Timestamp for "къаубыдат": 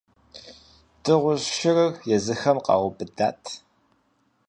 2.65-3.41